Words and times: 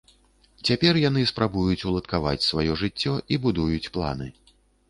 Цяпер 0.69 0.97
яны 1.09 1.25
спрабуюць 1.33 1.85
уладкаваць 1.91 2.47
сваё 2.49 2.81
жыццё 2.85 3.13
і 3.37 3.41
будуюць 3.45 3.91
планы. 3.99 4.27